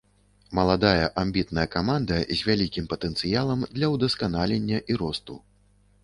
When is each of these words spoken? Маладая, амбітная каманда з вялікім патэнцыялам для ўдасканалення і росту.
Маладая, 0.59 1.07
амбітная 1.23 1.65
каманда 1.75 2.15
з 2.31 2.37
вялікім 2.47 2.87
патэнцыялам 2.93 3.61
для 3.75 3.87
ўдасканалення 3.97 4.79
і 4.95 4.97
росту. 5.03 5.37